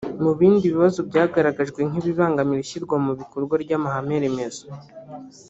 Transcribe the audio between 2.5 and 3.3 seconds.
ishyirwa mu